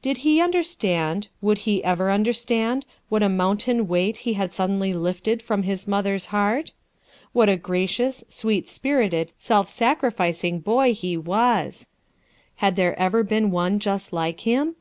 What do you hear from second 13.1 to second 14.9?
25 there ever been one just like him?